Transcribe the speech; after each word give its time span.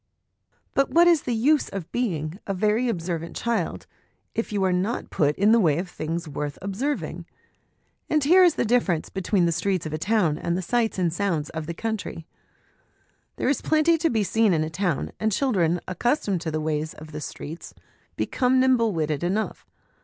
But 0.73 0.89
what 0.89 1.05
is 1.07 1.21
the 1.21 1.35
use 1.35 1.69
of 1.69 1.91
being' 1.91 2.39
a 2.47 2.55
very 2.55 2.89
observant 2.89 3.35
child/ 3.35 3.85
if 4.33 4.51
you 4.51 4.63
are 4.63 4.69
70 4.69 4.73
HOME 4.83 4.95
EDUCATION 4.95 5.03
not 5.09 5.11
put 5.11 5.35
in 5.35 5.51
the 5.51 5.59
way 5.59 5.77
of 5.77 5.89
things 5.91 6.27
worth 6.27 6.57
observing? 6.59 7.27
And 8.09 8.23
here 8.23 8.43
is 8.43 8.55
the 8.55 8.65
difference 8.65 9.09
between 9.09 9.45
the 9.45 9.51
streets 9.51 9.85
of 9.85 9.93
a 9.93 9.99
town 9.99 10.39
and 10.39 10.57
the 10.57 10.63
sights 10.63 10.97
and 10.97 11.13
sounds 11.13 11.51
of 11.51 11.67
the 11.67 11.75
country. 11.75 12.25
There 13.35 13.47
is 13.47 13.61
plenty 13.61 13.95
to 13.99 14.09
be 14.09 14.23
seen 14.23 14.53
in 14.53 14.63
a 14.63 14.71
town, 14.71 15.11
and 15.19 15.31
children 15.31 15.79
accustomed 15.87 16.41
to 16.41 16.49
the 16.49 16.59
ways 16.61 16.95
of 16.95 17.11
the 17.11 17.21
streets 17.21 17.75
become 18.15 18.59
nimble 18.59 18.93
witted 18.93 19.23
enough. 19.23 19.67